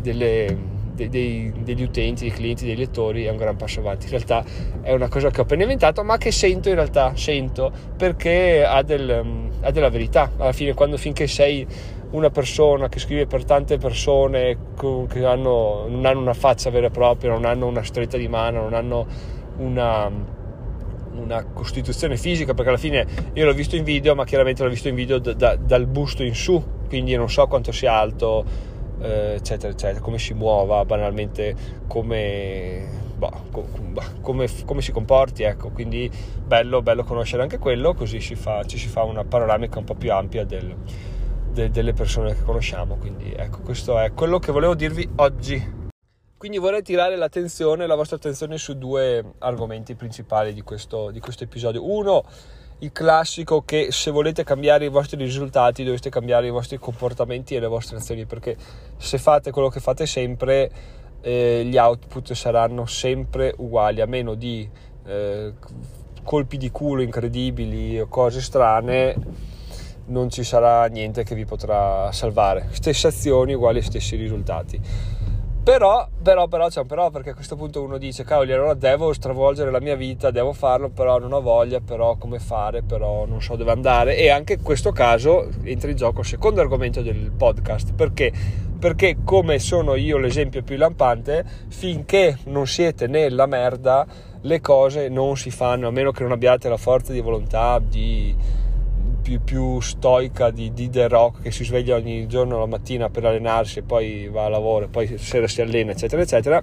delle 0.00 0.78
dei, 1.08 1.52
degli 1.62 1.82
utenti, 1.82 2.24
dei 2.24 2.32
clienti, 2.32 2.64
dei 2.64 2.76
lettori 2.76 3.24
è 3.24 3.30
un 3.30 3.36
gran 3.36 3.56
passo 3.56 3.80
avanti. 3.80 4.04
In 4.06 4.10
realtà 4.10 4.44
è 4.82 4.92
una 4.92 5.08
cosa 5.08 5.30
che 5.30 5.40
ho 5.40 5.42
appena 5.44 5.62
inventato, 5.62 6.02
ma 6.04 6.18
che 6.18 6.30
sento 6.30 6.68
in 6.68 6.74
realtà, 6.74 7.12
sento 7.14 7.72
perché 7.96 8.64
ha, 8.64 8.82
del, 8.82 9.50
ha 9.60 9.70
della 9.70 9.90
verità. 9.90 10.32
Alla 10.36 10.52
fine, 10.52 10.74
quando 10.74 10.96
finché 10.96 11.26
sei 11.26 11.66
una 12.10 12.30
persona 12.30 12.88
che 12.88 12.98
scrive 12.98 13.26
per 13.26 13.44
tante 13.44 13.78
persone 13.78 14.56
che 14.74 15.24
hanno, 15.24 15.86
non 15.88 16.04
hanno 16.06 16.20
una 16.20 16.34
faccia 16.34 16.70
vera 16.70 16.88
e 16.88 16.90
propria, 16.90 17.30
non 17.30 17.44
hanno 17.44 17.66
una 17.66 17.84
stretta 17.84 18.16
di 18.16 18.28
mano, 18.28 18.62
non 18.62 18.74
hanno 18.74 19.06
una, 19.58 20.10
una 21.14 21.44
costituzione 21.52 22.16
fisica, 22.16 22.54
perché 22.54 22.70
alla 22.70 22.78
fine 22.78 23.06
io 23.34 23.44
l'ho 23.44 23.52
visto 23.52 23.76
in 23.76 23.84
video, 23.84 24.14
ma 24.14 24.24
chiaramente 24.24 24.62
l'ho 24.62 24.70
visto 24.70 24.88
in 24.88 24.94
video 24.94 25.18
da, 25.18 25.34
da, 25.34 25.56
dal 25.56 25.86
busto 25.86 26.24
in 26.24 26.34
su, 26.34 26.62
quindi 26.88 27.14
non 27.14 27.30
so 27.30 27.46
quanto 27.46 27.70
sia 27.70 27.92
alto, 27.92 28.44
eh, 29.00 29.34
eccetera, 29.34 29.72
eccetera, 29.72 30.00
come 30.00 30.18
si 30.18 30.34
muova, 30.34 30.84
banalmente 30.84 31.54
come, 31.86 32.86
bah, 33.16 33.42
come, 34.20 34.48
come, 34.64 34.82
si 34.82 34.92
comporti, 34.92 35.42
ecco, 35.42 35.70
quindi 35.70 36.10
bello, 36.44 36.82
bello 36.82 37.04
conoscere 37.04 37.42
anche 37.42 37.58
quello, 37.58 37.94
così 37.94 38.20
si 38.20 38.34
fa, 38.34 38.64
ci 38.64 38.78
si 38.78 38.88
fa 38.88 39.02
una 39.02 39.24
panoramica 39.24 39.78
un 39.78 39.84
po' 39.84 39.94
più 39.94 40.12
ampia 40.12 40.44
del, 40.44 40.74
de, 41.52 41.70
delle 41.70 41.92
persone 41.92 42.34
che 42.34 42.42
conosciamo, 42.42 42.96
quindi 42.96 43.32
ecco, 43.32 43.60
questo 43.60 43.98
è 43.98 44.12
quello 44.12 44.38
che 44.38 44.52
volevo 44.52 44.74
dirvi 44.74 45.08
oggi. 45.16 45.78
Quindi 46.36 46.56
vorrei 46.56 46.80
tirare 46.80 47.16
l'attenzione, 47.16 47.86
la 47.86 47.94
vostra 47.94 48.16
attenzione 48.16 48.56
su 48.56 48.78
due 48.78 49.34
argomenti 49.40 49.94
principali 49.94 50.54
di 50.54 50.62
questo, 50.62 51.10
di 51.10 51.20
questo 51.20 51.44
episodio. 51.44 51.86
Uno 51.86 52.24
il 52.80 52.92
classico 52.92 53.62
che 53.62 53.88
se 53.90 54.10
volete 54.10 54.42
cambiare 54.42 54.86
i 54.86 54.88
vostri 54.88 55.16
risultati 55.18 55.84
dovete 55.84 56.08
cambiare 56.08 56.46
i 56.46 56.50
vostri 56.50 56.78
comportamenti 56.78 57.54
e 57.54 57.60
le 57.60 57.66
vostre 57.66 57.98
azioni 57.98 58.24
perché 58.24 58.56
se 58.96 59.18
fate 59.18 59.50
quello 59.50 59.68
che 59.68 59.80
fate 59.80 60.06
sempre 60.06 60.70
eh, 61.20 61.62
gli 61.64 61.76
output 61.76 62.32
saranno 62.32 62.86
sempre 62.86 63.54
uguali 63.58 64.00
a 64.00 64.06
meno 64.06 64.34
di 64.34 64.68
eh, 65.06 65.52
colpi 66.22 66.56
di 66.56 66.70
culo 66.70 67.02
incredibili 67.02 68.00
o 68.00 68.06
cose 68.08 68.40
strane 68.40 69.14
non 70.06 70.30
ci 70.30 70.42
sarà 70.42 70.86
niente 70.86 71.22
che 71.22 71.36
vi 71.36 71.44
potrà 71.44 72.10
salvare. 72.10 72.68
Stesse 72.72 73.06
azioni 73.06 73.54
uguali 73.54 73.80
stessi 73.80 74.16
risultati 74.16 74.80
però, 75.62 76.08
però, 76.22 76.48
però 76.48 76.68
c'è 76.68 76.80
un 76.80 76.86
però 76.86 77.10
perché 77.10 77.30
a 77.30 77.34
questo 77.34 77.56
punto 77.56 77.82
uno 77.82 77.98
dice 77.98 78.24
cavoli 78.24 78.52
allora 78.52 78.74
devo 78.74 79.12
stravolgere 79.12 79.70
la 79.70 79.80
mia 79.80 79.94
vita, 79.94 80.30
devo 80.30 80.52
farlo 80.52 80.88
però 80.88 81.18
non 81.18 81.32
ho 81.32 81.40
voglia, 81.40 81.80
però 81.80 82.16
come 82.16 82.38
fare, 82.38 82.82
però 82.82 83.26
non 83.26 83.42
so 83.42 83.56
dove 83.56 83.70
andare. 83.70 84.16
E 84.16 84.30
anche 84.30 84.54
in 84.54 84.62
questo 84.62 84.92
caso 84.92 85.48
entra 85.62 85.90
in 85.90 85.96
gioco 85.96 86.20
il 86.20 86.26
secondo 86.26 86.60
argomento 86.60 87.02
del 87.02 87.30
podcast 87.36 87.94
perché 87.94 88.32
perché 88.80 89.18
come 89.24 89.58
sono 89.58 89.94
io 89.94 90.16
l'esempio 90.16 90.62
più 90.62 90.78
lampante 90.78 91.44
finché 91.68 92.38
non 92.44 92.66
siete 92.66 93.06
nella 93.08 93.44
merda 93.44 94.06
le 94.40 94.60
cose 94.62 95.10
non 95.10 95.36
si 95.36 95.50
fanno 95.50 95.88
a 95.88 95.90
meno 95.90 96.12
che 96.12 96.22
non 96.22 96.32
abbiate 96.32 96.70
la 96.70 96.78
forza 96.78 97.12
di 97.12 97.20
volontà 97.20 97.78
di 97.78 98.34
più, 99.30 99.42
più 99.42 99.80
stoica 99.80 100.50
di, 100.50 100.72
di, 100.72 100.90
The 100.90 101.06
Rock 101.06 101.42
che 101.42 101.52
si 101.52 101.64
sveglia 101.64 101.94
ogni 101.94 102.26
giorno 102.26 102.58
la 102.58 102.66
mattina 102.66 103.08
per 103.08 103.24
allenarsi 103.24 103.78
e 103.78 103.82
poi 103.82 104.28
va 104.28 104.46
a 104.46 104.48
lavoro 104.48 104.86
e 104.86 104.88
poi 104.88 105.18
sera 105.18 105.46
si 105.46 105.60
allena 105.60 105.92
eccetera 105.92 106.22
eccetera 106.22 106.62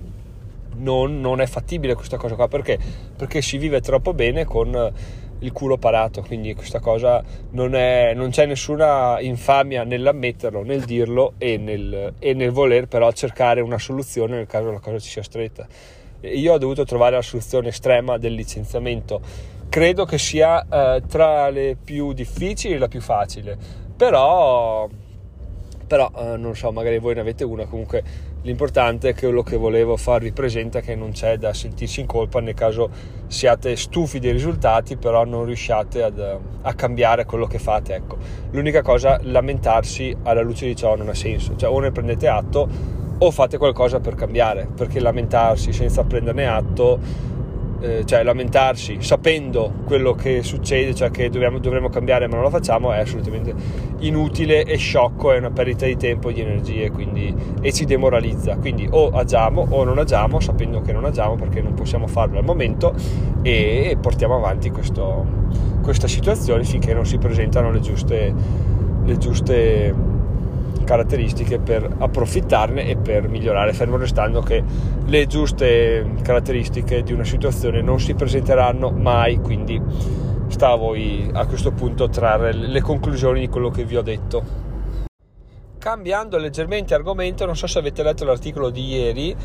non, 0.76 1.22
non, 1.22 1.42
è 1.42 1.48
fattibile 1.48 1.96
questa 1.96 2.18
cosa 2.18 2.36
qua. 2.36 2.48
Perché? 2.48 2.78
perché 3.16 3.42
si 3.42 3.58
vive 3.58 3.80
troppo 3.82 4.14
bene 4.14 4.46
con 4.46 4.94
il 5.40 5.52
culo 5.52 5.78
parato 5.78 6.22
quindi 6.24 6.54
questa 6.56 6.80
cosa 6.80 7.24
non, 7.52 7.76
è, 7.76 8.14
non 8.16 8.32
c'è 8.32 8.46
nessuna 8.46 9.20
infamia 9.22 9.84
nell'ammetterlo 9.84 10.64
nel 10.64 10.84
dirlo 10.84 11.34
e 11.38 11.58
nel, 11.58 12.14
e 12.20 12.34
nel 12.34 12.52
voler 12.52 12.88
però 12.88 13.12
cercare 13.12 13.62
una 13.62 13.78
soluzione 13.78 14.36
nel 14.36 14.48
caso 14.48 14.72
la 14.72 14.80
cosa 14.80 15.00
ci 15.00 15.10
sia 15.10 15.24
stretta. 15.24 15.68
Io 16.22 16.54
ho 16.54 16.58
dovuto 16.58 16.84
trovare 16.84 17.16
la 17.16 17.22
soluzione 17.22 17.68
estrema 17.68 18.18
del 18.18 18.34
licenziamento 18.34 19.22
credo 19.70 20.06
che 20.06 20.18
sia 20.18 20.66
eh, 20.68 21.04
tra 21.08 21.50
le 21.50 21.78
più 21.82 22.14
difficili 22.14 22.74
e 22.74 22.78
la 22.78 22.88
più 22.88 23.02
facile. 23.02 23.58
Però 23.96 24.88
però 25.88 26.12
eh, 26.18 26.36
non 26.36 26.54
so 26.56 26.72
magari 26.72 27.00
voi 27.00 27.16
ne 27.16 27.22
avete 27.22 27.44
una. 27.46 27.66
Comunque 27.66 28.04
l'importante 28.42 29.10
è 29.10 29.14
che 29.14 29.22
quello 29.22 29.42
che 29.42 29.56
volevo 29.56 29.96
farvi 29.96 30.34
presente 30.34 30.80
è 30.80 30.82
che 30.82 30.96
non 30.96 31.12
c'è 31.12 31.38
da 31.38 31.54
sentirsi 31.54 32.02
in 32.02 32.06
colpa 32.06 32.42
nel 32.42 32.54
caso 32.54 32.90
siate 33.28 33.76
stufi 33.76 34.20
dei 34.20 34.32
risultati 34.32 34.96
però 34.96 35.26
non 35.26 35.46
riusciate 35.46 36.04
ad, 36.04 36.40
a 36.62 36.74
cambiare 36.74 37.26
quello 37.26 37.48
che 37.48 37.58
fate 37.58 37.96
ecco. 37.96 38.18
L'unica 38.52 38.82
cosa 38.82 39.18
lamentarsi 39.24 40.16
alla 40.24 40.42
luce 40.42 40.66
di 40.66 40.76
ciò 40.76 40.96
non 40.96 41.08
ha 41.08 41.16
senso. 41.16 41.56
Cioè 41.56 41.70
o 41.70 41.80
ne 41.80 41.92
prendete 41.92 42.28
atto 42.28 42.68
o 43.20 43.32
fate 43.32 43.58
qualcosa 43.58 44.00
per 44.02 44.16
cambiare. 44.16 44.68
Perché 44.76 45.00
lamentarsi 45.00 45.72
senza 45.72 46.04
prenderne 46.04 46.46
atto 46.48 47.00
eh, 47.80 48.06
cioè 48.06 48.24
lamentarsi 48.24 48.98
sapendo 49.02 49.72
quello 49.86 50.14
che 50.14 50.44
succede, 50.44 50.96
cioè 50.96 51.12
che 51.12 51.30
dobbiamo, 51.30 51.60
dovremmo 51.60 51.90
cambiare 51.90 52.28
ma 52.28 52.36
non 52.36 52.44
lo 52.44 52.50
facciamo, 52.50 52.92
è 52.92 53.00
assolutamente 53.00 53.54
inutile 54.00 54.64
e 54.64 54.78
sciocco, 54.78 55.32
è 55.32 55.38
una 55.38 55.52
perdita 55.52 55.86
di 55.86 55.96
tempo 55.96 56.30
e 56.30 56.34
di 56.34 56.42
energie 56.42 56.90
quindi, 56.92 57.34
e 57.62 57.72
ci 57.72 57.86
demoralizza. 57.86 58.58
Quindi 58.58 58.88
o 58.90 59.10
agiamo 59.10 59.66
o 59.70 59.84
non 59.84 59.98
agiamo 59.98 60.40
sapendo 60.40 60.82
che 60.82 60.92
non 60.92 61.06
agiamo 61.06 61.36
perché 61.36 61.62
non 61.62 61.74
possiamo 61.74 62.08
farlo 62.08 62.38
al 62.38 62.44
momento 62.44 62.94
e 63.42 63.98
portiamo 64.00 64.36
avanti 64.36 64.70
questo, 64.70 65.26
questa 65.82 66.08
situazione 66.08 66.64
finché 66.64 66.94
non 66.94 67.06
si 67.06 67.18
presentano 67.18 67.72
le 67.72 67.80
giuste, 67.80 68.34
le 69.04 69.18
giuste 69.18 70.16
caratteristiche 70.88 71.60
per 71.60 71.86
approfittarne 71.98 72.88
e 72.88 72.96
per 72.96 73.28
migliorare, 73.28 73.74
fermo 73.74 73.98
restando 73.98 74.42
che 74.42 74.64
le 75.06 75.28
giuste 75.28 76.14
caratteristiche 76.22 77.04
di 77.04 77.12
una 77.12 77.26
situazione 77.26 77.82
non 77.82 78.00
si 78.00 78.14
presenteranno 78.14 78.90
mai, 78.90 79.36
quindi 79.36 79.80
sta 80.48 80.72
a 80.72 80.76
voi 80.76 81.30
a 81.34 81.46
questo 81.46 81.74
punto 81.74 82.08
trarre 82.08 82.54
le 82.54 82.80
conclusioni 82.80 83.42
di 83.42 83.50
quello 83.50 83.70
che 83.70 83.84
vi 83.84 83.98
ho 83.98 84.02
detto. 84.02 84.66
Cambiando 85.78 86.38
leggermente 86.38 86.94
argomento, 86.94 87.46
non 87.46 87.58
so 87.58 87.68
se 87.68 87.80
avete 87.80 88.02
letto 88.02 88.24
l'articolo 88.24 88.70
di 88.70 88.86
ieri 88.88 89.36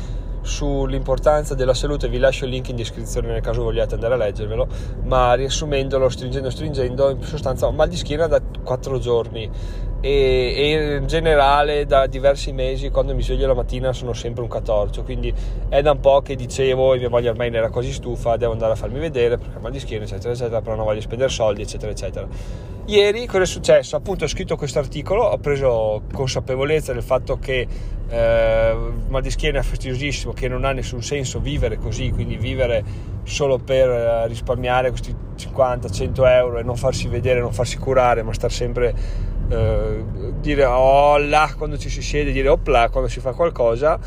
sull'importanza 0.41 1.55
della 1.55 1.73
salute, 1.73 2.07
vi 2.07 2.19
lascio 2.19 2.45
il 2.45 2.51
link 2.51 2.69
in 2.69 2.77
descrizione 2.77 3.27
nel 3.27 3.41
caso 3.41 3.63
vogliate 3.63 3.95
andare 3.95 4.13
a 4.13 4.17
leggervelo, 4.17 4.67
ma 5.03 5.33
riassumendolo, 5.33 6.07
stringendo, 6.07 6.49
stringendo, 6.49 7.09
in 7.09 7.21
sostanza 7.21 7.67
ho 7.67 7.71
mal 7.71 7.89
di 7.89 7.97
schiena 7.97 8.27
da 8.27 8.41
4 8.41 8.99
giorni 8.99 9.49
e, 10.05 10.53
e, 10.53 10.95
in 10.97 11.07
generale 11.07 11.85
da 11.85 12.07
diversi 12.07 12.51
mesi 12.51 12.89
quando 12.89 13.15
mi 13.15 13.23
sveglio 13.23 13.47
la 13.47 13.53
mattina 13.53 13.93
sono 13.93 14.11
sempre 14.11 14.43
un 14.43 14.49
catorcio 14.49 15.01
quindi 15.01 15.33
è 15.69 15.81
da 15.81 15.91
un 15.91 16.01
po' 16.01 16.21
che 16.21 16.35
dicevo 16.35 16.93
e 16.93 16.97
mia 16.97 17.07
moglie 17.07 17.29
ormai 17.29 17.49
ne 17.49 17.59
era 17.59 17.69
quasi 17.69 17.93
stufa 17.93 18.35
devo 18.35 18.51
andare 18.51 18.73
a 18.73 18.75
farmi 18.75 18.99
vedere 18.99 19.37
perché 19.37 19.55
ho 19.55 19.61
mal 19.61 19.71
di 19.71 19.79
schiena 19.79 20.03
eccetera 20.03 20.33
eccetera 20.33 20.59
però 20.61 20.75
non 20.75 20.83
voglio 20.83 20.99
spendere 20.99 21.29
soldi 21.29 21.61
eccetera 21.61 21.89
eccetera 21.89 22.27
ieri 22.85 23.25
cosa 23.25 23.43
è 23.43 23.45
successo? 23.45 23.95
appunto 23.95 24.25
ho 24.25 24.27
scritto 24.27 24.57
questo 24.57 24.79
articolo 24.79 25.23
ho 25.23 25.37
preso 25.37 26.01
consapevolezza 26.11 26.91
del 26.91 27.01
fatto 27.01 27.37
che 27.37 27.65
eh, 28.09 28.75
mal 29.07 29.21
di 29.21 29.31
schiena 29.31 29.59
è 29.59 29.63
fastidiosissimo 29.63 30.33
che 30.33 30.49
non 30.49 30.65
ha 30.65 30.73
nessun 30.73 31.01
senso 31.01 31.39
vivere 31.39 31.77
così 31.77 32.11
quindi 32.11 32.35
vivere 32.35 32.83
solo 33.23 33.57
per 33.57 33.89
eh, 33.89 34.27
risparmiare 34.27 34.89
questi 34.89 35.15
50-100 35.37 36.27
euro 36.27 36.59
e 36.59 36.63
non 36.63 36.75
farsi 36.75 37.07
vedere 37.07 37.39
non 37.39 37.53
farsi 37.53 37.77
curare 37.77 38.21
ma 38.21 38.33
star 38.33 38.51
sempre 38.51 39.31
eh, 39.49 40.03
dire 40.39 40.65
hola 40.65 41.53
quando 41.57 41.77
ci 41.77 41.89
si 41.89 42.01
siede, 42.01 42.31
dire 42.31 42.49
opla 42.49 42.89
quando 42.89 43.09
si 43.09 43.19
fa 43.19 43.33
qualcosa, 43.33 43.99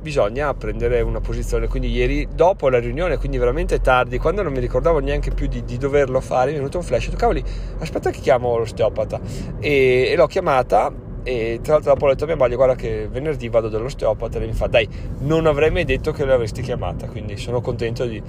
bisogna 0.00 0.52
prendere 0.54 1.00
una 1.00 1.20
posizione. 1.20 1.68
Quindi 1.68 1.90
ieri 1.90 2.28
dopo 2.34 2.68
la 2.68 2.78
riunione, 2.78 3.16
quindi 3.16 3.38
veramente 3.38 3.80
tardi, 3.80 4.18
quando 4.18 4.42
non 4.42 4.52
mi 4.52 4.60
ricordavo 4.60 4.98
neanche 4.98 5.30
più 5.30 5.46
di, 5.46 5.64
di 5.64 5.78
doverlo 5.78 6.20
fare, 6.20 6.50
mi 6.50 6.54
è 6.54 6.58
venuto 6.58 6.78
un 6.78 6.84
flash, 6.84 7.04
ho 7.04 7.06
detto 7.06 7.18
cavoli, 7.18 7.44
aspetta 7.78 8.10
che 8.10 8.20
chiamo 8.20 8.58
l'osteopata 8.58 9.20
e, 9.60 10.08
e 10.10 10.16
l'ho 10.16 10.26
chiamata 10.26 10.92
e 11.24 11.60
tra 11.62 11.74
l'altro 11.74 11.92
dopo 11.92 12.06
ho 12.06 12.08
detto 12.08 12.24
a 12.24 12.26
mia 12.26 12.36
moglie 12.36 12.56
guarda 12.56 12.74
che 12.74 13.06
venerdì 13.08 13.48
vado 13.48 13.68
dall'osteopata 13.68 14.40
e 14.40 14.46
mi 14.46 14.52
fa 14.52 14.66
dai 14.66 14.88
non 15.20 15.46
avrei 15.46 15.70
mai 15.70 15.84
detto 15.84 16.10
che 16.10 16.24
l'avresti 16.24 16.62
chiamata 16.62 17.06
quindi 17.06 17.36
sono 17.36 17.60
contento 17.60 18.04
di 18.06 18.20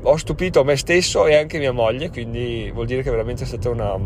ho 0.00 0.16
stupito 0.16 0.64
me 0.64 0.76
stesso 0.76 1.26
e 1.26 1.36
anche 1.36 1.58
mia 1.58 1.72
moglie 1.72 2.08
quindi 2.08 2.70
vuol 2.72 2.86
dire 2.86 3.02
che 3.02 3.10
veramente 3.10 3.42
è 3.42 3.46
stata 3.46 3.68
una 3.68 3.98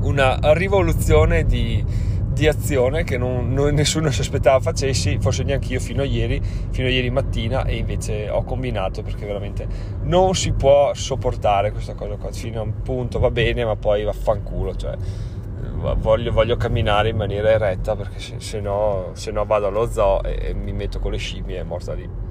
una 0.00 0.38
rivoluzione 0.52 1.44
di, 1.44 1.84
di 2.36 2.46
azione 2.46 3.02
che 3.02 3.16
non, 3.16 3.52
non, 3.52 3.72
nessuno 3.72 4.10
si 4.10 4.20
aspettava 4.20 4.60
facessi, 4.60 5.18
forse 5.18 5.42
neanche 5.42 5.72
io 5.72 5.80
fino 5.80 6.02
a 6.02 6.04
ieri, 6.04 6.40
fino 6.70 6.86
a 6.86 6.90
ieri 6.90 7.10
mattina 7.10 7.64
e 7.64 7.76
invece 7.76 8.28
ho 8.28 8.44
combinato 8.44 9.02
perché 9.02 9.24
veramente 9.24 9.66
non 10.02 10.34
si 10.34 10.52
può 10.52 10.92
sopportare 10.92 11.72
questa 11.72 11.94
cosa 11.94 12.16
qua, 12.16 12.30
fino 12.32 12.60
a 12.60 12.62
un 12.62 12.82
punto 12.82 13.18
va 13.18 13.30
bene 13.30 13.64
ma 13.64 13.76
poi 13.76 14.04
vaffanculo, 14.04 14.76
cioè 14.76 14.96
voglio, 15.96 16.32
voglio 16.32 16.56
camminare 16.56 17.08
in 17.08 17.16
maniera 17.16 17.50
eretta 17.50 17.96
perché 17.96 18.18
se, 18.18 18.34
se, 18.38 18.60
no, 18.60 19.10
se 19.12 19.30
no 19.30 19.44
vado 19.44 19.66
allo 19.66 19.90
zoo 19.90 20.22
e, 20.22 20.48
e 20.48 20.54
mi 20.54 20.72
metto 20.72 20.98
con 20.98 21.12
le 21.12 21.18
scimmie 21.18 21.56
e 21.56 21.60
è 21.60 21.64
morta 21.64 21.94
lì. 21.94 22.25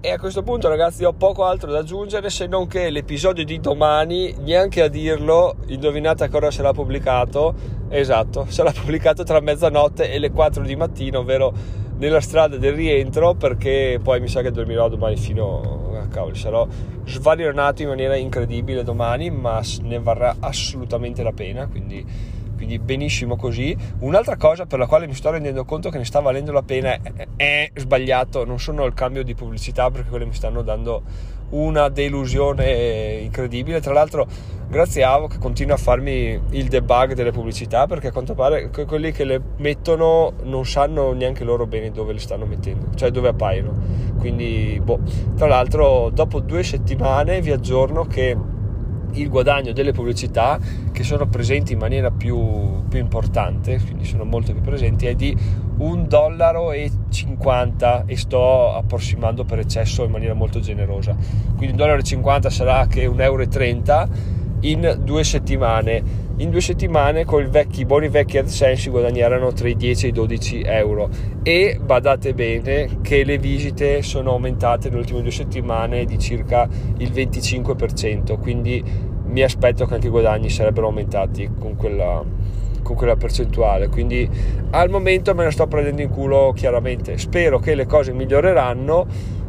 E 0.00 0.12
a 0.12 0.18
questo 0.18 0.44
punto, 0.44 0.68
ragazzi, 0.68 1.02
ho 1.02 1.12
poco 1.12 1.44
altro 1.44 1.72
da 1.72 1.80
aggiungere 1.80 2.30
se 2.30 2.46
non 2.46 2.68
che 2.68 2.88
l'episodio 2.88 3.44
di 3.44 3.58
domani, 3.58 4.32
neanche 4.38 4.80
a 4.80 4.86
dirlo, 4.86 5.56
indovinate 5.66 6.22
a 6.22 6.28
cosa 6.28 6.52
sarà 6.52 6.72
pubblicato. 6.72 7.52
Esatto, 7.88 8.46
sarà 8.48 8.70
pubblicato 8.70 9.24
tra 9.24 9.40
mezzanotte 9.40 10.12
e 10.12 10.20
le 10.20 10.30
4 10.30 10.62
di 10.62 10.76
mattino, 10.76 11.18
ovvero 11.18 11.52
nella 11.96 12.20
strada 12.20 12.56
del 12.56 12.74
rientro, 12.74 13.34
perché 13.34 13.98
poi 14.00 14.20
mi 14.20 14.28
sa 14.28 14.40
che 14.40 14.52
dormirò 14.52 14.88
domani 14.88 15.16
fino 15.16 15.90
a 16.00 16.06
cavoli, 16.06 16.36
sarò 16.36 16.64
svarionato 17.04 17.82
in 17.82 17.88
maniera 17.88 18.14
incredibile 18.14 18.84
domani, 18.84 19.30
ma 19.30 19.60
ne 19.82 19.98
varrà 19.98 20.36
assolutamente 20.38 21.24
la 21.24 21.32
pena, 21.32 21.66
quindi 21.66 22.06
quindi 22.58 22.80
benissimo 22.80 23.36
così. 23.36 23.74
Un'altra 24.00 24.36
cosa 24.36 24.66
per 24.66 24.80
la 24.80 24.86
quale 24.86 25.06
mi 25.06 25.14
sto 25.14 25.30
rendendo 25.30 25.64
conto 25.64 25.90
che 25.90 25.98
ne 25.98 26.04
sta 26.04 26.18
valendo 26.18 26.50
la 26.50 26.62
pena 26.62 26.98
è, 27.36 27.70
sbagliato, 27.72 28.44
non 28.44 28.58
sono 28.58 28.84
il 28.84 28.94
cambio 28.94 29.22
di 29.22 29.34
pubblicità 29.36 29.90
perché 29.90 30.08
quelle 30.10 30.26
mi 30.26 30.34
stanno 30.34 30.62
dando 30.62 31.02
una 31.50 31.88
delusione 31.88 33.20
incredibile. 33.22 33.80
Tra 33.80 33.92
l'altro, 33.92 34.26
grazie 34.68 35.04
a 35.04 35.12
Avo 35.12 35.28
che 35.28 35.38
continua 35.38 35.76
a 35.76 35.78
farmi 35.78 36.38
il 36.50 36.68
debug 36.68 37.14
delle 37.14 37.30
pubblicità 37.30 37.86
perché 37.86 38.08
a 38.08 38.12
quanto 38.12 38.34
pare 38.34 38.70
quelli 38.70 39.12
che 39.12 39.22
le 39.22 39.40
mettono 39.58 40.32
non 40.42 40.66
sanno 40.66 41.12
neanche 41.12 41.44
loro 41.44 41.66
bene 41.66 41.92
dove 41.92 42.12
le 42.12 42.18
stanno 42.18 42.44
mettendo, 42.44 42.88
cioè 42.96 43.10
dove 43.10 43.28
appaiono. 43.28 43.72
Quindi, 44.18 44.80
boh. 44.82 44.98
Tra 45.36 45.46
l'altro, 45.46 46.10
dopo 46.10 46.40
due 46.40 46.64
settimane 46.64 47.40
vi 47.40 47.52
aggiorno 47.52 48.04
che 48.04 48.36
il 49.12 49.28
guadagno 49.28 49.72
delle 49.72 49.92
pubblicità 49.92 50.58
che 50.92 51.02
sono 51.02 51.26
presenti 51.26 51.72
in 51.72 51.78
maniera 51.78 52.10
più, 52.10 52.86
più 52.88 52.98
importante, 52.98 53.80
quindi 53.80 54.04
sono 54.04 54.24
molto 54.24 54.52
più 54.52 54.62
presenti, 54.62 55.06
è 55.06 55.14
di 55.14 55.36
1,50 55.78 56.06
dollaro 56.06 56.72
e 56.72 56.90
sto 58.16 58.74
approssimando 58.74 59.44
per 59.44 59.60
eccesso 59.60 60.04
in 60.04 60.10
maniera 60.10 60.34
molto 60.34 60.60
generosa. 60.60 61.16
Quindi 61.56 61.76
1,50 61.76 61.76
dollaro 61.76 62.50
sarà 62.50 62.86
che 62.86 63.06
1,30 63.06 63.22
euro 63.22 63.46
in 64.60 65.00
due 65.02 65.24
settimane. 65.24 66.26
In 66.38 66.50
due 66.50 66.60
settimane 66.60 67.24
con 67.24 67.42
i 67.42 67.48
vecchi, 67.48 67.84
buoni 67.84 68.08
vecchi 68.08 68.38
AdSense 68.38 68.82
si 68.82 68.90
guadagneranno 68.90 69.52
tra 69.52 69.68
i 69.68 69.74
10 69.74 70.06
e 70.06 70.08
i 70.08 70.12
12 70.12 70.62
euro 70.62 71.08
e 71.42 71.80
badate 71.82 72.32
bene 72.32 73.00
che 73.02 73.24
le 73.24 73.38
visite 73.38 74.02
sono 74.02 74.30
aumentate 74.30 74.88
nelle 74.88 75.00
ultime 75.00 75.22
due 75.22 75.32
settimane 75.32 76.04
di 76.04 76.16
circa 76.18 76.68
il 76.98 77.10
25%, 77.10 78.38
quindi 78.38 78.82
mi 79.24 79.42
aspetto 79.42 79.84
che 79.86 79.94
anche 79.94 80.06
i 80.06 80.10
guadagni 80.10 80.48
sarebbero 80.48 80.86
aumentati 80.86 81.50
con 81.58 81.74
quella, 81.74 82.22
con 82.82 82.96
quella 82.96 83.16
percentuale. 83.16 83.88
Quindi 83.88 84.28
al 84.70 84.90
momento 84.90 85.34
me 85.34 85.44
la 85.44 85.50
sto 85.50 85.66
prendendo 85.66 86.02
in 86.02 86.08
culo 86.08 86.52
chiaramente. 86.54 87.18
Spero 87.18 87.58
che 87.58 87.74
le 87.74 87.86
cose 87.86 88.12
miglioreranno 88.12 89.06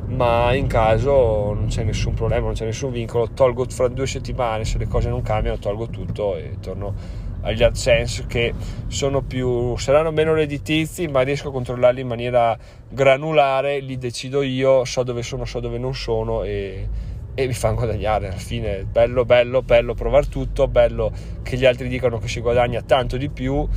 ma 0.09 0.53
in 0.53 0.67
caso 0.67 1.53
non 1.53 1.67
c'è 1.67 1.83
nessun 1.83 2.13
problema, 2.13 2.45
non 2.45 2.53
c'è 2.53 2.65
nessun 2.65 2.91
vincolo, 2.91 3.29
tolgo 3.31 3.65
fra 3.69 3.87
due 3.87 4.07
settimane, 4.07 4.65
se 4.65 4.77
le 4.77 4.87
cose 4.87 5.09
non 5.09 5.21
cambiano 5.21 5.57
tolgo 5.59 5.87
tutto 5.87 6.35
e 6.35 6.57
torno 6.59 6.93
agli 7.41 7.63
AdSense 7.63 8.25
che 8.27 8.53
più, 9.27 9.77
saranno 9.77 10.11
meno 10.11 10.33
redditizi 10.33 11.07
ma 11.07 11.21
riesco 11.21 11.49
a 11.49 11.51
controllarli 11.51 12.01
in 12.01 12.07
maniera 12.07 12.57
granulare, 12.89 13.79
li 13.79 13.97
decido 13.97 14.41
io, 14.41 14.83
so 14.83 15.03
dove 15.03 15.21
sono, 15.21 15.45
so 15.45 15.59
dove 15.59 15.77
non 15.77 15.93
sono 15.93 16.43
e, 16.43 16.87
e 17.35 17.47
mi 17.47 17.53
fanno 17.53 17.75
guadagnare. 17.75 18.27
Alla 18.27 18.35
fine, 18.35 18.83
bello 18.83 19.25
bello 19.25 19.61
bello 19.61 19.93
provare 19.93 20.27
tutto, 20.27 20.67
bello 20.67 21.11
che 21.43 21.55
gli 21.55 21.65
altri 21.65 21.87
dicano 21.87 22.17
che 22.17 22.27
si 22.27 22.41
guadagna 22.41 22.81
tanto 22.81 23.15
di 23.15 23.29
più 23.29 23.67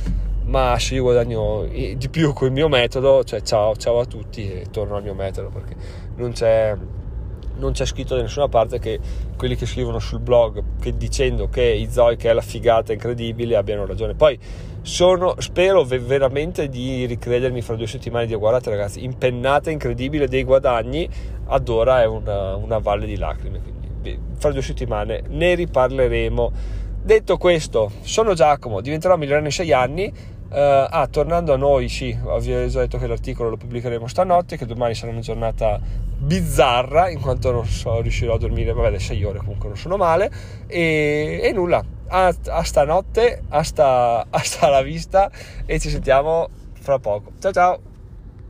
ma 0.45 0.77
se 0.77 0.95
io 0.95 1.03
guadagno 1.03 1.65
di 1.65 2.09
più 2.09 2.33
col 2.33 2.51
mio 2.51 2.67
metodo, 2.67 3.23
cioè 3.23 3.41
ciao, 3.41 3.75
ciao 3.75 3.99
a 3.99 4.05
tutti 4.05 4.51
e 4.51 4.65
torno 4.71 4.95
al 4.95 5.03
mio 5.03 5.13
metodo 5.13 5.49
perché 5.49 5.75
non 6.15 6.31
c'è, 6.33 6.75
non 7.57 7.71
c'è 7.71 7.85
scritto 7.85 8.15
da 8.15 8.21
nessuna 8.21 8.49
parte 8.49 8.79
che 8.79 8.99
quelli 9.37 9.55
che 9.55 9.65
scrivono 9.65 9.99
sul 9.99 10.19
blog 10.19 10.63
che 10.81 10.95
dicendo 10.97 11.47
che 11.47 11.63
Izoi 11.63 12.17
che 12.17 12.29
è 12.29 12.33
la 12.33 12.41
figata 12.41 12.91
incredibile 12.91 13.55
abbiano 13.55 13.85
ragione. 13.85 14.15
Poi 14.15 14.37
sono, 14.81 15.35
spero 15.39 15.85
veramente 15.85 16.67
di 16.67 17.05
ricredermi 17.05 17.61
fra 17.61 17.75
due 17.75 17.87
settimane 17.87 18.25
di 18.25 18.35
guardate 18.35 18.69
ragazzi, 18.69 19.03
impennata 19.03 19.71
incredibile 19.71 20.27
dei 20.27 20.43
guadagni, 20.43 21.09
ad 21.45 21.69
ora 21.69 22.01
è 22.01 22.05
una, 22.05 22.55
una 22.55 22.79
valle 22.79 23.05
di 23.05 23.15
lacrime, 23.15 23.61
quindi 23.61 24.19
fra 24.35 24.51
due 24.51 24.61
settimane 24.61 25.23
ne 25.29 25.55
riparleremo. 25.55 26.81
Detto 27.01 27.37
questo, 27.37 27.91
sono 28.01 28.33
Giacomo, 28.33 28.81
diventerò 28.81 29.17
migliore 29.17 29.43
in 29.43 29.51
sei 29.51 29.73
anni 29.73 30.11
ah, 30.59 31.07
tornando 31.07 31.53
a 31.53 31.57
noi, 31.57 31.89
sì, 31.89 32.11
vi 32.39 32.53
ho 32.53 32.67
già 32.67 32.79
detto 32.79 32.97
che 32.97 33.07
l'articolo 33.07 33.49
lo 33.49 33.57
pubblicheremo 33.57 34.07
stanotte, 34.07 34.57
che 34.57 34.65
domani 34.65 34.93
sarà 34.95 35.11
una 35.11 35.21
giornata 35.21 35.79
bizzarra, 36.17 37.09
in 37.09 37.19
quanto 37.19 37.51
non 37.51 37.65
so, 37.65 37.99
riuscirò 38.01 38.35
a 38.35 38.37
dormire, 38.37 38.73
vabbè, 38.73 38.91
le 38.91 38.99
6 38.99 39.23
ore 39.23 39.39
comunque 39.39 39.67
non 39.67 39.77
sono 39.77 39.97
male, 39.97 40.31
e, 40.67 41.39
e 41.43 41.51
nulla, 41.51 41.83
a, 42.07 42.33
a 42.47 42.63
stanotte, 42.63 43.43
a 43.49 43.63
sta, 43.63 44.25
a 44.29 44.39
sta 44.39 44.69
la 44.69 44.81
vista, 44.81 45.29
e 45.65 45.79
ci 45.79 45.89
sentiamo 45.89 46.47
fra 46.73 46.99
poco. 46.99 47.31
Ciao 47.39 47.51
ciao! 47.51 47.92